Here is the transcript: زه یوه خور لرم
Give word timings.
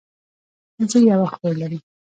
زه 0.89 0.97
یوه 1.09 1.27
خور 1.35 1.53
لرم 1.59 1.83